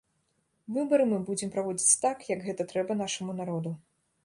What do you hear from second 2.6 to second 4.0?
трэба нашаму народу.